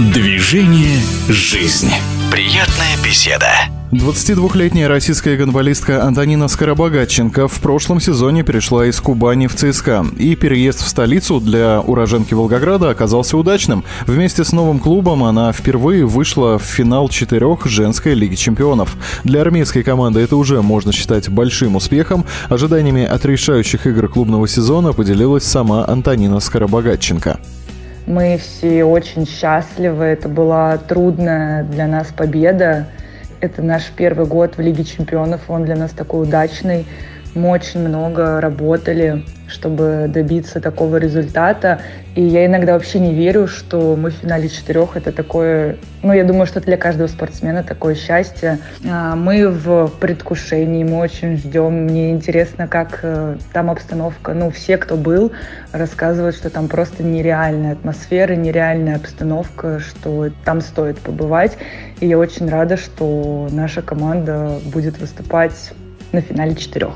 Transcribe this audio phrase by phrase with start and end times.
[0.00, 1.90] Движение «Жизнь».
[2.32, 3.48] Приятная беседа.
[3.92, 10.06] 22-летняя российская гонболистка Антонина Скоробогатченко в прошлом сезоне перешла из Кубани в ЦСКА.
[10.16, 13.84] И переезд в столицу для уроженки Волгограда оказался удачным.
[14.06, 18.96] Вместе с новым клубом она впервые вышла в финал четырех женской лиги чемпионов.
[19.24, 22.24] Для армейской команды это уже можно считать большим успехом.
[22.48, 27.38] Ожиданиями от решающих игр клубного сезона поделилась сама Антонина Скоробогатченко.
[28.06, 30.04] Мы все очень счастливы.
[30.04, 32.86] Это была трудная для нас победа.
[33.40, 35.42] Это наш первый год в Лиге чемпионов.
[35.48, 36.86] Он для нас такой удачный.
[37.34, 41.80] Мы очень много работали чтобы добиться такого результата.
[42.14, 44.96] И я иногда вообще не верю, что мы в финале четырех.
[44.96, 48.58] Это такое, ну, я думаю, что для каждого спортсмена такое счастье.
[48.88, 51.84] А, мы в предвкушении, мы очень ждем.
[51.84, 54.32] Мне интересно, как э, там обстановка.
[54.34, 55.32] Ну, все, кто был,
[55.72, 61.56] рассказывают, что там просто нереальная атмосфера, нереальная обстановка, что там стоит побывать.
[62.00, 65.72] И я очень рада, что наша команда будет выступать
[66.12, 66.94] на финале четырех.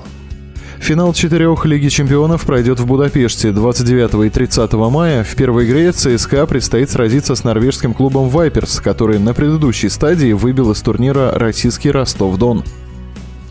[0.85, 5.25] Финал четырех Лиги чемпионов пройдет в Будапеште 29 и 30 мая.
[5.25, 10.73] В первой игре ЦСКА предстоит сразиться с норвежским клубом «Вайперс», который на предыдущей стадии выбил
[10.73, 12.65] из турнира российский Ростов-Дон.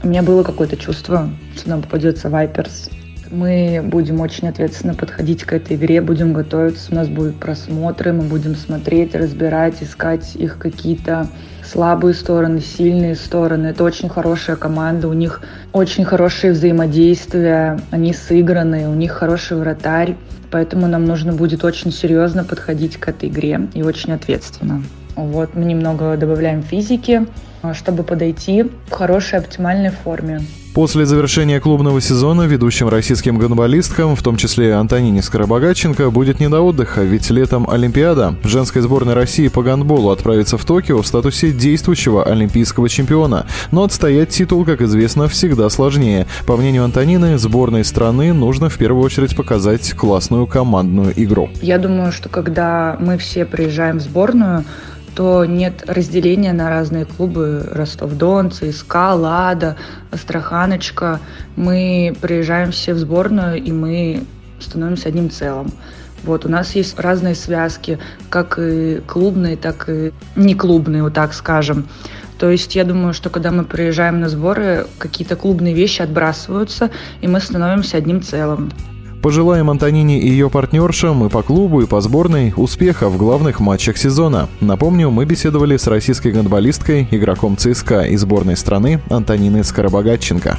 [0.04, 2.92] У меня было какое-то чувство, что нам попадется «Вайперс».
[3.34, 8.22] Мы будем очень ответственно подходить к этой игре, будем готовиться, у нас будут просмотры, мы
[8.22, 11.28] будем смотреть, разбирать, искать их какие-то
[11.66, 13.68] слабые стороны, сильные стороны.
[13.68, 20.16] Это очень хорошая команда, у них очень хорошее взаимодействие, они сыграны, у них хороший вратарь.
[20.52, 24.84] Поэтому нам нужно будет очень серьезно подходить к этой игре и очень ответственно.
[25.16, 27.26] Вот, мы немного добавляем физики,
[27.74, 30.42] чтобы подойти в хорошей оптимальной форме.
[30.74, 36.62] После завершения клубного сезона ведущим российским гонболисткам, в том числе Антонине Скоробогатченко, будет не до
[36.62, 38.34] отдыха, ведь летом Олимпиада.
[38.44, 43.46] Женская сборная России по гандболу отправится в Токио в статусе действующего олимпийского чемпиона.
[43.70, 46.26] Но отстоять титул, как известно, всегда сложнее.
[46.48, 51.52] По мнению Антонины, сборной страны нужно в первую очередь показать классную командную игру.
[51.62, 54.66] Я думаю, что когда мы все приезжаем в сборную,
[55.16, 59.78] то нет разделения на разные клубы Ростов-Дон, ЦСКА, Лада,
[60.12, 61.20] Астраханочка.
[61.56, 64.24] Мы приезжаем все в сборную, и мы
[64.60, 65.72] становимся одним целым.
[66.24, 71.34] Вот, у нас есть разные связки, как и клубные, так и не клубные, вот так
[71.34, 71.86] скажем.
[72.40, 76.90] То есть я думаю, что когда мы приезжаем на сборы, какие-то клубные вещи отбрасываются,
[77.22, 78.72] и мы становимся одним целым.
[79.24, 83.96] Пожелаем Антонине и ее партнершам и по клубу, и по сборной успеха в главных матчах
[83.96, 84.50] сезона.
[84.60, 90.58] Напомню, мы беседовали с российской гандболисткой, игроком ЦСКА и сборной страны Антониной Скоробогатченко.